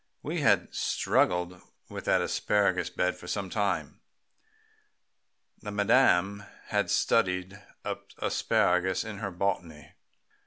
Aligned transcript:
We 0.23 0.41
had 0.41 0.73
struggled 0.73 1.61
with 1.87 2.05
that 2.05 2.21
asparagus 2.21 2.89
bed 2.89 3.15
for 3.15 3.27
some 3.27 3.51
time. 3.51 4.01
The 5.59 5.69
madame 5.69 6.43
had 6.69 6.89
studied 6.89 7.61
up 7.85 8.07
asparagus 8.17 9.03
in 9.03 9.19
her 9.19 9.29
botany. 9.29 9.93